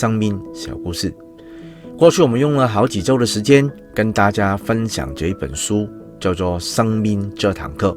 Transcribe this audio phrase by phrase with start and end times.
[0.00, 1.14] 生命小故事。
[1.98, 5.86] 过去我们用了好几周的时间跟大家分享这一本书，
[6.18, 7.90] 叫做《生命这堂课》。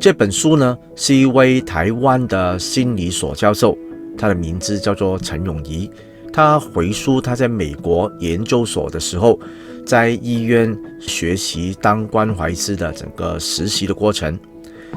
[0.00, 3.78] 这本书呢，是一位台湾的心理所教授，
[4.18, 5.88] 他的名字叫做陈永仪。
[6.32, 9.38] 他回溯他在美国研究所的时候，
[9.86, 14.36] 在医院学习当关怀师的整个实习的过程，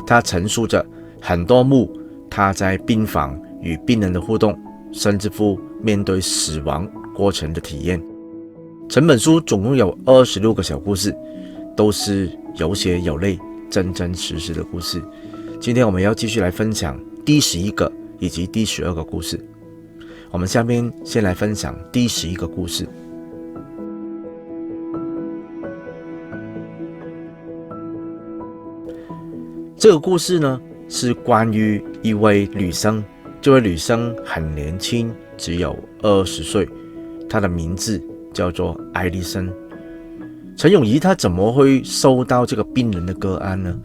[0.07, 0.83] 他陈述着
[1.21, 1.95] 很多幕
[2.31, 4.57] 他在病房与病人的互动，
[4.91, 8.01] 甚至乎面对死亡过程的体验。
[8.89, 11.15] 整本书总共有二十六个小故事，
[11.77, 13.39] 都是有血有泪、
[13.69, 14.99] 真真实实的故事。
[15.59, 19.39] 今天我们要继续来分享第十一个以及第十二个故事。
[20.31, 22.87] 我们下面先来分享第十一个故事。
[29.77, 30.59] 这个故事呢，
[30.89, 33.03] 是关于一位女生。
[33.45, 36.67] 这位女生很年轻，只有二十岁，
[37.29, 38.01] 她的名字。
[38.33, 39.53] 叫做艾丽森。
[40.57, 43.79] 陈永仪她怎么会收到这个病人的个案呢？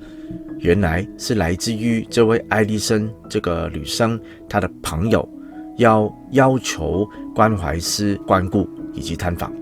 [0.61, 5.28] 原来是来自于这位艾丽森这个女生，她的朋友
[5.77, 9.52] 要要求关怀师关顾以及探访。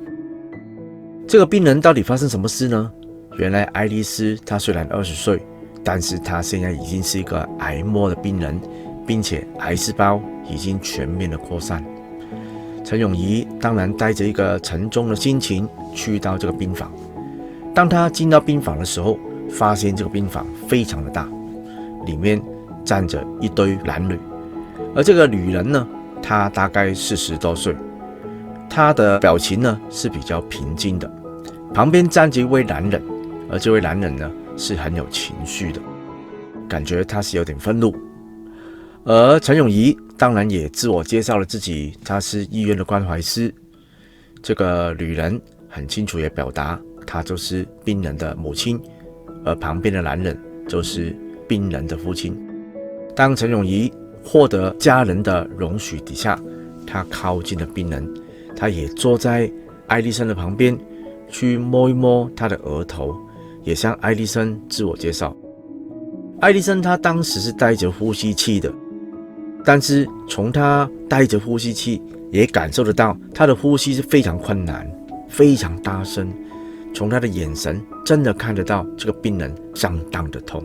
[1.27, 2.91] 这个病人到底发生什么事呢？
[3.37, 5.45] 原来爱丽丝她虽然二十岁，
[5.83, 8.59] 但是她现在已经是一个癌末的病人，
[9.09, 11.83] 并且癌细胞已经全面的扩散。
[12.85, 16.93] 陈永仪当然带着一个沉重的心情去到这个病房。
[17.75, 19.19] 当他进到病房的时候，
[19.51, 21.27] 发现这个病房非常的大，
[22.05, 22.41] 里面
[22.85, 24.19] 站着一堆男女，
[24.95, 25.89] 而这个女人呢，
[26.23, 27.75] 她大概四十多岁，
[28.69, 31.11] 她的表情呢是比较平静的。
[31.73, 33.03] 旁边站着一位男人，
[33.51, 35.81] 而这位男人呢是很有情绪的，
[36.69, 37.95] 感觉他是有点愤怒。
[39.09, 43.53] 而陈永仪当然也自我介绍了自己，她是医院的关怀师。
[44.43, 48.79] 这个女人很清楚也表达，她就是病人的母亲，
[49.47, 51.17] 而旁边的男人就是
[51.49, 52.39] 病人的父亲。
[53.17, 53.91] 当陈永仪
[54.23, 56.39] 获得家人的容许底下，
[56.87, 58.07] 她靠近了病人，
[58.55, 59.51] 她也坐在
[59.87, 60.79] 艾丽森的旁边，
[61.31, 63.17] 去摸一摸她的额头，
[63.65, 65.35] 也向艾丽森自我介绍。
[66.43, 68.71] 艾丽森她当时是带着呼吸器的。
[69.65, 74.91] 但是从他带着呼吸器，也感受得到他的呼吸是非常困难、
[75.29, 76.33] 非常大声。
[76.95, 80.65] 从他的眼神，真的看得到这个病人相当的痛。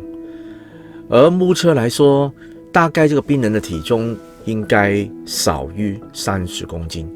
[1.10, 2.34] 而目测来说，
[2.72, 4.16] 大概这个病人的体重
[4.46, 7.08] 应该少于三十公斤，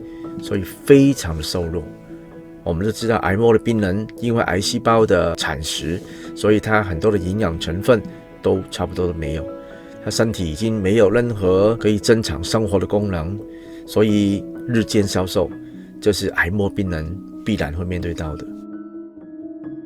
[0.42, 1.82] 所以非常的瘦弱。
[2.64, 6.00] 我们都知道，癌末的病人因为癌细胞的产食，
[6.36, 8.02] 所以他很多的营养成分
[8.42, 9.57] 都差不多都没有。
[10.08, 13.38] 他身体已经没有任何可以正常生活的功能，
[13.86, 15.52] 所以日渐消瘦，
[16.00, 17.14] 这是癌末病人
[17.44, 18.48] 必然会面对到的。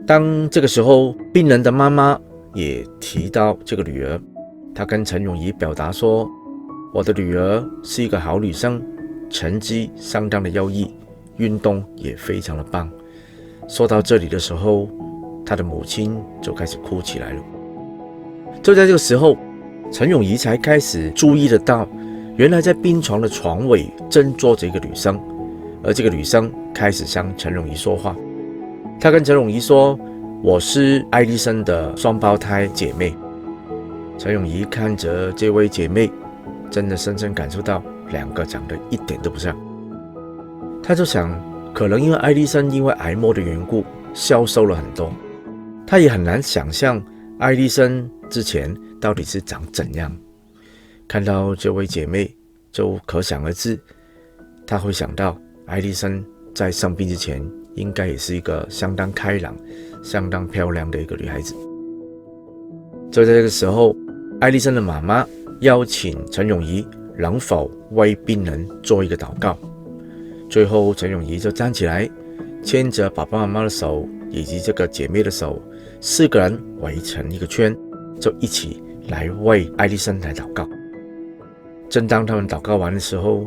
[0.06, 2.20] 当这个时候，病人的妈妈
[2.54, 4.22] 也提到这个女儿，
[4.76, 6.30] 她跟陈永仪表达说
[6.94, 8.80] ：“我的女儿是一个好女生，
[9.28, 10.94] 成绩相当的优异，
[11.38, 12.88] 运动也非常的棒。”
[13.68, 14.88] 说到这里的时候，
[15.44, 17.42] 她的母亲就开始哭起来了。
[18.62, 19.36] 就在这个时候。
[19.92, 21.86] 陈永仪才开始注意得到，
[22.38, 25.20] 原来在病床的床尾正坐着一个女生，
[25.84, 28.16] 而这个女生开始向陈永仪说话。
[29.02, 30.00] 她跟陈永仪说
[30.42, 33.14] ：“我是爱迪生的双胞胎姐妹。”
[34.18, 36.10] 陈永仪看着这位姐妹，
[36.70, 39.54] 真的深深感受到两个长得一点都不像。
[40.82, 41.38] 他就想，
[41.74, 45.12] 可能因为爱迪生因为癌末的缘故消瘦了很多，
[45.86, 47.02] 他也很难想象
[47.40, 48.76] 爱迪生之前。
[49.02, 50.16] 到底是长怎样？
[51.08, 52.32] 看到这位姐妹，
[52.72, 53.76] 就可想而知，
[54.64, 57.44] 她会想到艾丽森在生病之前，
[57.74, 59.58] 应该也是一个相当开朗、
[60.04, 61.56] 相当漂亮的一个女孩子。
[63.12, 63.96] 就在这个时候，
[64.40, 65.28] 艾丽森的妈妈
[65.62, 66.88] 邀请陈永仪
[67.18, 69.58] 能否为病人做一个祷告。
[70.48, 72.08] 最后，陈永仪就站起来，
[72.64, 75.60] 牵着爸爸妈妈的手以及这个姐妹的手，
[76.00, 77.76] 四个人围成一个圈，
[78.22, 78.82] 就一起。
[79.08, 80.66] 来为艾丽森来祷告。
[81.90, 83.46] 正当他们祷告完的时候，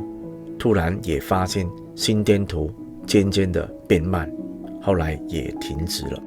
[0.59, 2.71] 突然也发现心电图
[3.06, 4.31] 渐渐的变慢，
[4.82, 6.23] 后来也停止了。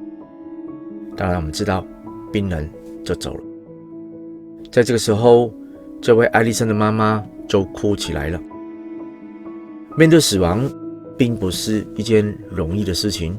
[1.14, 1.86] 当然，我们知道
[2.32, 2.68] 病人
[3.04, 3.42] 就走了。
[4.72, 5.52] 在这个时候，
[6.00, 8.40] 这位艾丽森的妈妈就哭起来了。
[9.96, 10.68] 面对死亡，
[11.18, 13.36] 并不是一件容易的事情，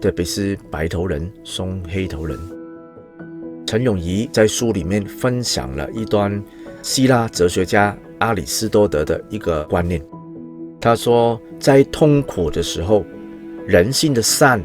[0.00, 2.36] 特别是白头人送黑头人。
[3.70, 6.42] 陈永仪在书里面分享了一段
[6.82, 10.02] 希腊哲学家阿里斯多德的一个观念。
[10.80, 13.04] 他说，在痛苦的时候，
[13.68, 14.60] 人性的善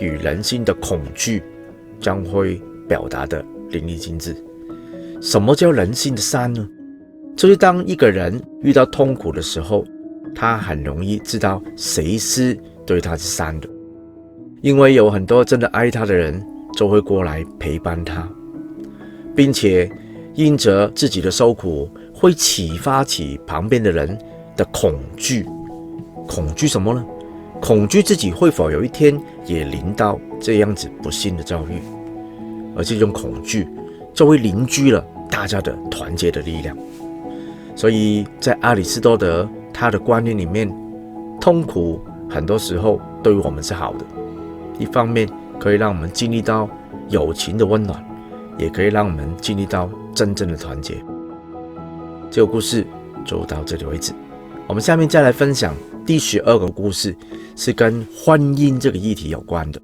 [0.00, 1.40] 与人性的恐惧
[2.00, 4.34] 将会表达的淋漓尽致。
[5.20, 6.68] 什么叫人性的善呢？
[7.36, 9.84] 就是当一个人遇到痛苦的时候，
[10.34, 13.68] 他很容易知道谁是对他是善的，
[14.62, 18.28] 因为有很多真的爱他的人就会过来陪伴他，
[19.38, 19.88] 并且
[20.34, 24.18] 因着自己的受苦，会启发起旁边的人
[24.56, 25.46] 的恐惧。
[26.26, 27.06] 恐惧什么呢？
[27.60, 31.80] 恐惧自己会否有一天也临到这样子不幸的遭遇，
[32.74, 33.68] 而这种恐惧
[34.12, 35.00] 就会凝聚了
[35.30, 36.76] 大家的团结的力量。
[37.76, 40.68] 所以在阿里士多德他的观念里面，
[41.40, 44.04] 痛苦很多时候对于我们是好的，
[44.80, 45.28] 一方面
[45.60, 46.68] 可以让我们经历到
[47.08, 48.04] 友情的温暖，
[48.58, 51.02] 也可以让我们经历到真正的团结。
[52.30, 52.84] 这个故事
[53.24, 54.12] 就到这里为止，
[54.66, 55.74] 我们下面再来分享。
[56.04, 57.14] 第十二个故事
[57.54, 59.80] 是跟婚姻这个议题有关的。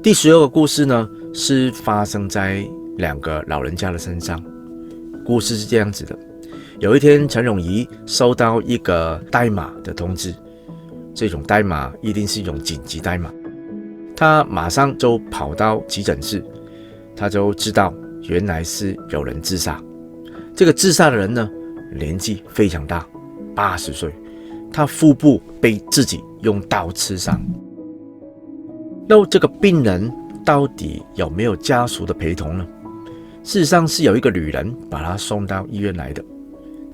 [0.00, 2.64] 第十二个故事呢，是发生在
[2.98, 4.40] 两个老人家的身上。
[5.24, 6.16] 故事是这样子的：
[6.78, 10.32] 有一天，陈永仪收到一个代码的通知，
[11.14, 13.32] 这种代码一定是一种紧急代码。
[14.16, 16.44] 他马上就跑到急诊室，
[17.16, 17.94] 他就知道。
[18.26, 19.78] 原来是有人自杀。
[20.54, 21.46] 这个自杀的人呢，
[21.94, 23.06] 年纪非常大，
[23.54, 24.10] 八十岁，
[24.72, 27.38] 他腹部被自己用刀刺伤。
[29.06, 30.10] 那这个病人
[30.42, 32.66] 到底有没有家属的陪同呢？
[33.42, 36.24] 事实上是有一个女人把他送到医院来的。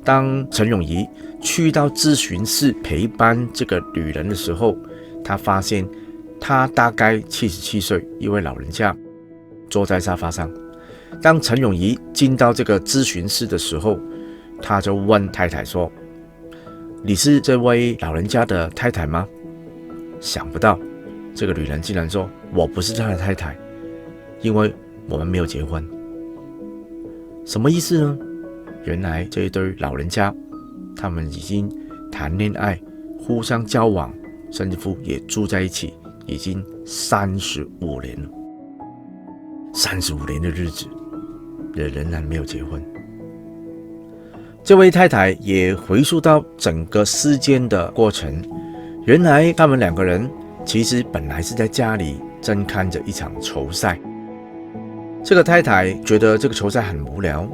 [0.04, 1.06] 当陈永仪
[1.40, 4.76] 去到咨询室陪伴这个女人的时候，
[5.22, 5.86] 他发现
[6.40, 8.96] 她大概七十七岁，一位老人家
[9.68, 10.50] 坐在沙发上。
[11.20, 13.98] 当陈永仪进到这个咨询室的时候，
[14.62, 15.90] 他就问太太说
[17.04, 19.26] ：“你是这位老人家的太太吗？”
[20.20, 20.78] 想不到，
[21.34, 23.56] 这个女人竟然说：“我不是他的太太，
[24.40, 24.72] 因为
[25.08, 25.86] 我们没有结婚。”
[27.44, 28.18] 什么意思呢？
[28.84, 30.34] 原来这一对老人家，
[30.96, 31.68] 他们已经
[32.10, 32.80] 谈恋爱、
[33.18, 34.12] 互相交往，
[34.50, 35.94] 甚至乎也住在一起，
[36.26, 38.28] 已经三十五年了。
[39.72, 40.86] 三十五年的日子。
[41.76, 42.82] 也仍然没有结婚。
[44.62, 48.42] 这位太太也回溯到整个事件的过程。
[49.06, 50.28] 原来他们两个人
[50.64, 53.96] 其实本来是在家里正看着一场球赛。
[55.22, 57.48] 这个太太觉得这个球赛很无聊，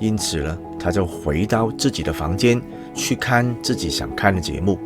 [0.00, 2.60] 因此呢，他就回到自己的房间
[2.94, 4.78] 去看自己想看的节目。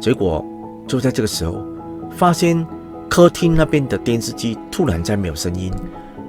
[0.00, 0.44] 结果
[0.86, 1.64] 就在这个时候，
[2.10, 2.66] 发现
[3.08, 5.72] 客厅那边的电视机突然间没有声音，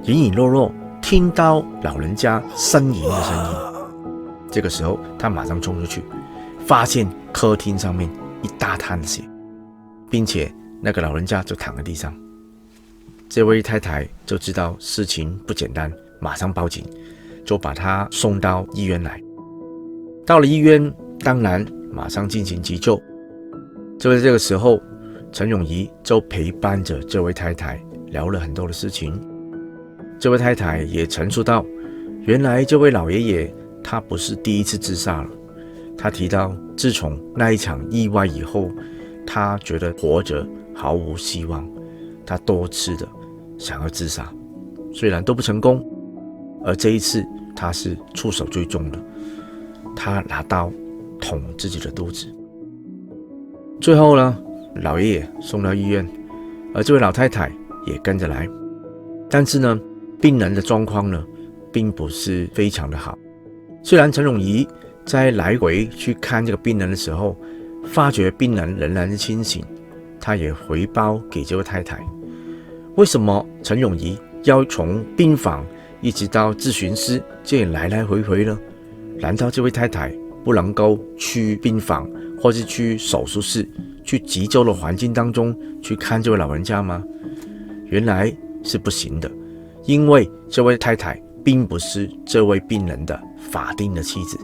[0.04, 0.72] 隐隐约约。
[1.00, 3.84] 听到老人家呻吟的声音，
[4.50, 6.02] 这个时候他马上冲出去，
[6.64, 8.08] 发现客厅上面
[8.40, 9.20] 一大滩血，
[10.08, 12.14] 并且那个老人家就躺在地上。
[13.28, 16.84] 这位太太就知道事情不简单，马上报警，
[17.44, 19.20] 就把他送到医院来。
[20.24, 23.00] 到了医院，当然马上进行急救。
[23.98, 24.80] 就在这个时候，
[25.30, 29.20] 陈永仪就陪伴着这位太太聊了很多的事情。
[30.18, 31.64] 这位太太也陈述道
[32.26, 35.30] ：“原来这位老爷爷他不是第一次自杀了。
[35.98, 38.70] 他提到，自从那一场意外以后，
[39.26, 41.68] 他觉得活着毫无希望，
[42.24, 43.06] 他多次的
[43.58, 44.32] 想要自杀，
[44.92, 45.84] 虽然都不成功。
[46.64, 48.98] 而这一次，他是出手最重的，
[49.94, 50.72] 他拿刀
[51.20, 52.26] 捅自己的肚子。
[53.80, 54.38] 最后呢，
[54.76, 56.06] 老爷爷送到医院，
[56.74, 57.50] 而这位老太太
[57.86, 58.48] 也跟着来，
[59.30, 59.80] 但是呢。”
[60.22, 61.20] 病人的状况呢，
[61.72, 63.18] 并不是非常的好。
[63.82, 64.64] 虽然陈永仪
[65.04, 67.36] 在来回去看这个病人的时候，
[67.82, 69.64] 发觉病人仍然是清醒，
[70.20, 72.00] 他也回报给这位太太。
[72.94, 75.66] 为什么陈永仪要从病房
[76.02, 78.58] 一直到咨询师这也来来回回呢？
[79.18, 80.12] 难道这位太太
[80.44, 83.66] 不能够去病房，或是去手术室，
[84.04, 87.02] 去急救的环境当中去看这位老人家吗？
[87.86, 88.30] 原来
[88.64, 89.30] 是不行的。
[89.84, 94.38] 因为这位太太并不是这位病人的法定的妻子，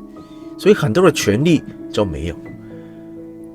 [0.56, 2.36] 所以很多的权利就没有。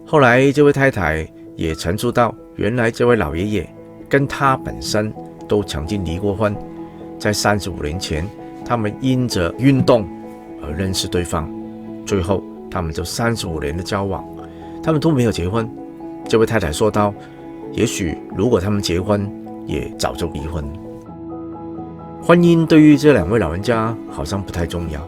[0.05, 3.75] 后来这位太太也陈述到，原来这位老爷爷
[4.09, 5.13] 跟他本身
[5.47, 6.55] 都曾经离过婚，
[7.23, 8.27] 在三十五年前，
[8.65, 10.05] 他们因着运动
[10.61, 11.49] 而认识对方，
[12.05, 14.21] 最后他们就三十五年的交往，
[14.83, 15.65] 他们都没有结婚。
[16.27, 17.13] 这位太太说道，
[17.71, 19.25] 也许如果他们结婚，
[19.65, 20.65] 也早就离婚。
[22.21, 24.99] 婚姻对于这两位老人家好像不太重要，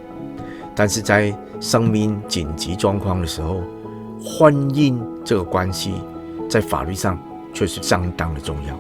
[0.74, 3.62] 但是在生命紧急状况的时候，
[4.24, 5.95] 婚姻这个关系
[6.50, 7.19] 在法律上
[7.53, 8.79] 却是相当的重要。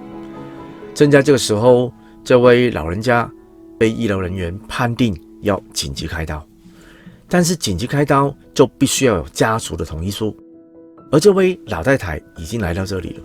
[0.93, 1.91] 正在这个时候，
[2.25, 3.31] 这位老人家
[3.77, 6.43] 被医疗人员判定要紧急开刀，
[7.29, 10.35] 但是紧急开刀就必须要有家属的同意书，
[11.11, 13.23] 而这位老太太已经来到这里了，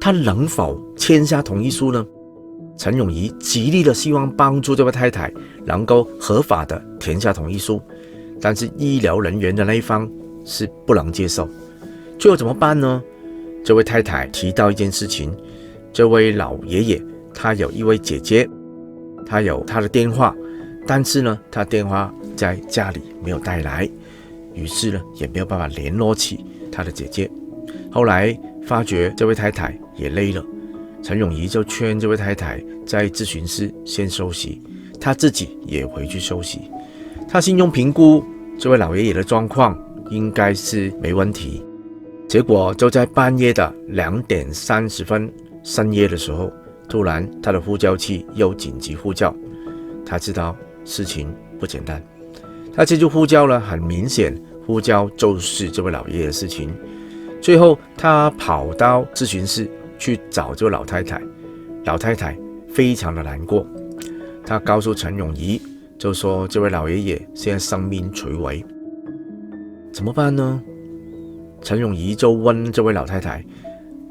[0.00, 2.06] 她能否签下同意书呢？
[2.78, 5.30] 陈永仪极力的希望帮助这位太太
[5.66, 7.82] 能够合法的填下同意书，
[8.40, 10.10] 但是医疗人员的那一方
[10.42, 11.46] 是不能接受，
[12.18, 13.02] 最后怎么办呢？
[13.62, 15.36] 这位太太提到一件事情。
[15.92, 17.02] 这位老爷爷，
[17.34, 18.48] 他有一位姐姐，
[19.26, 20.34] 他有他的电话，
[20.86, 23.88] 但是呢，他电话在家里没有带来，
[24.54, 27.30] 于是呢，也没有办法联络起他的姐姐。
[27.90, 30.44] 后来发觉这位太太也累了，
[31.02, 34.62] 陈永仪就劝这位太太在咨询室先休息，
[35.00, 36.60] 他自己也回去休息。
[37.28, 38.24] 他信用评估
[38.58, 39.78] 这位老爷爷的状况
[40.10, 41.64] 应该是没问题，
[42.28, 45.32] 结果就在半夜的两点三十分。
[45.64, 46.52] 深夜的时候，
[46.92, 49.34] 突然他的呼叫器又紧急呼叫，
[50.04, 52.04] 他知道事情不简单，
[52.70, 56.70] 他这就呼叫了，很明显呼叫就是这位老爷爷的事情。
[57.40, 59.66] 最后他跑到咨询室
[59.98, 61.18] 去找这位老太太，
[61.86, 63.66] 老太太非常的难过，
[64.44, 65.58] 他告诉陈永仪，
[65.96, 68.62] 就说这位老爷爷现在生命垂危，
[69.94, 70.62] 怎么办呢？
[71.62, 73.42] 陈永仪就问这位老太太。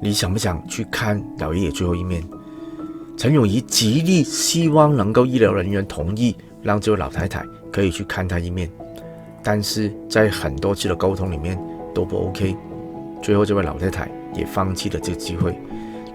[0.01, 2.23] 你想不想去看老爷爷最后一面？
[3.21, 8.67] 陈永仪极力希望能够医疗人员同意，让这位老太太可以去看他一面，
[9.43, 11.55] 但是在很多次的沟通里面
[11.93, 12.57] 都不 OK，
[13.21, 15.55] 最后这位老太太也放弃了这个机会。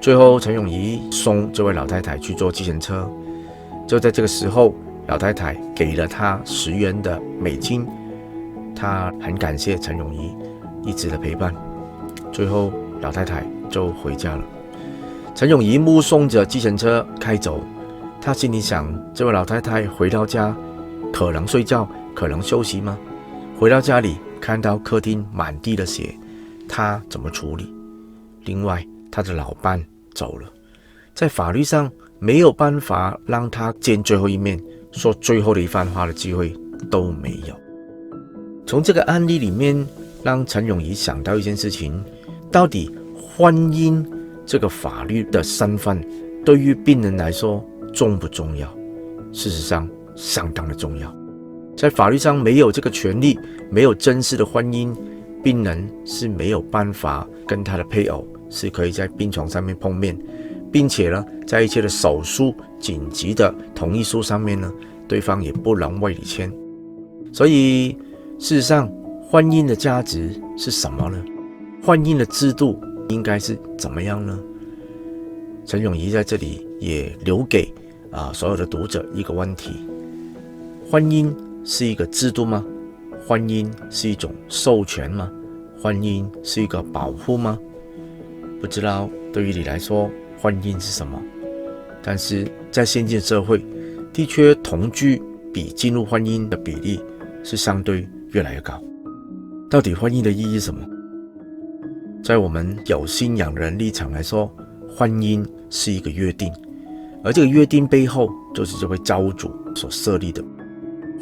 [0.01, 3.09] 最后陈永仪送这位老太太去坐计程车，
[3.87, 4.75] 就在这个时候，
[5.07, 7.87] 老太太给了他十元的美金，
[8.75, 10.35] 他很感谢陈永仪
[10.83, 11.55] 一直的陪伴。
[12.33, 13.47] 最后老太太。
[13.69, 14.56] 就回家了。
[15.37, 17.61] 陈永仪目送着计程车开走，
[18.23, 20.57] 他心里想：这位老太太回到家，
[21.13, 22.99] 可能睡觉，可能休息吗？
[23.59, 26.17] 回到家里，看到客厅满地的血，
[26.67, 27.71] 他怎么处理？
[28.47, 29.79] 另外，他的老伴
[30.15, 30.49] 走了，
[31.13, 34.59] 在法律上没有办法让他见最后一面，
[34.91, 36.57] 说最后的一番话的机会
[36.91, 37.55] 都没有。
[38.67, 39.87] 从这个案例里面，
[40.23, 42.03] 让陈永仪想到一件事情：
[42.51, 44.03] 到底，婚姻
[44.47, 46.01] 这个法律的身份
[46.45, 47.63] 对于病人来说
[47.93, 48.73] 重不重要？
[49.33, 51.15] 事实上，相当的重要。
[51.77, 53.39] 在法律上没有这个权利，
[53.71, 54.97] 没有正式的婚姻，
[55.43, 60.17] 病人是没有办法跟他的配偶是可以在病床上面碰面，
[60.73, 64.73] 并且呢，在一切的手术紧急的同意书上面呢，
[65.09, 66.51] 对方也不能为你签。
[67.33, 67.99] 所以，
[68.39, 68.89] 事实上，
[69.29, 71.23] 婚姻的价值是什么呢？
[71.83, 72.81] 婚姻的制度。
[73.09, 74.39] 应该是怎么样呢？
[75.65, 77.73] 陈永仪在这里也留给
[78.11, 79.73] 啊所有的读者一个问题：
[80.91, 81.35] 婚姻
[81.65, 82.65] 是一个制度吗？
[83.27, 85.31] 婚姻是一种授权吗？
[85.83, 87.59] 婚姻是一个保护吗？
[88.61, 90.11] 不知道对于你来说，
[90.41, 91.21] 婚姻是什么？
[92.03, 93.65] 但是在现今社会，
[94.13, 95.21] 的确同居
[95.53, 97.01] 比进入婚姻的比例
[97.43, 98.81] 是相对越来越高。
[99.69, 100.87] 到底婚姻的意义是什么？
[102.27, 104.53] 在我们有信仰人立场来说，
[104.97, 106.53] 婚姻是一个约定，
[107.23, 110.43] 而这个约定背后就是这位造物主所设立的。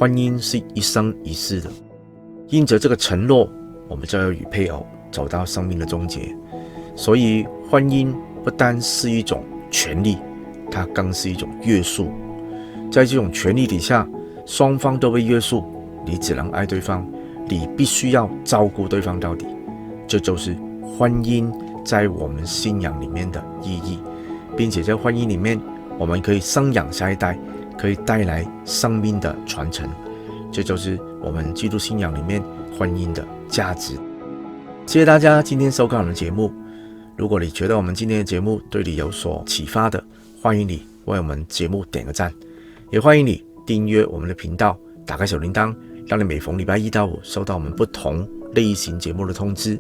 [0.01, 1.71] 婚姻是一生一世的，
[2.49, 3.47] 应着这个承诺，
[3.87, 6.35] 我们就要与配偶走到生命的终结。
[6.97, 8.11] 所以，婚姻
[8.43, 10.17] 不单是一种权利，
[10.71, 12.09] 它更是一种约束。
[12.91, 14.09] 在这种权利底下，
[14.47, 15.63] 双方都被约束，
[16.07, 17.07] 你只能爱对方，
[17.47, 19.45] 你必须要照顾对方到底。
[20.07, 20.57] 这就是。
[20.97, 21.53] 婚姻
[21.85, 23.99] 在我们信仰里面的意义，
[24.57, 25.61] 并且在婚姻里面，
[25.99, 27.39] 我们可以生养下一代，
[27.77, 29.89] 可以带来生命的传承，
[30.53, 32.43] 这就是我们基督信仰里面
[32.79, 33.95] 婚姻的价值。
[34.87, 36.53] 谢谢大家今天收看我们的节目。
[37.17, 40.03] 如果你觉得我们今天的节目对你有所启发的，
[40.41, 42.33] 欢迎你为我们节目点个赞，
[42.91, 45.75] 也欢迎你订阅我们的频道，打开小铃铛，
[46.07, 49.79] 让你每逢礼拜一到五收到我们不同类型节目的通知。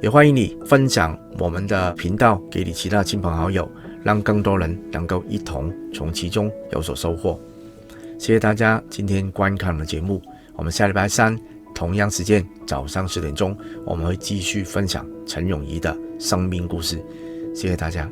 [0.00, 3.70] 也欢迎你分享我们的频道给你其他亲朋好友，
[4.02, 7.38] 让更多人能够一同从其中有所收获。
[8.18, 10.22] 谢谢大家今天观看我们的节目，
[10.56, 11.38] 我们下礼拜三
[11.74, 13.54] 同样时间早上十点钟，
[13.84, 16.96] 我们会继续分享陈永仪的生命故事。
[17.54, 18.10] 谢谢大家。